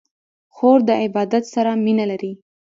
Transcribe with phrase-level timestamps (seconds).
[0.55, 2.31] خور د عبادت سره مینه لري.